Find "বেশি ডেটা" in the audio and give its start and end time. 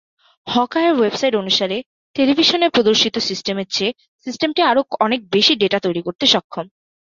5.31-5.79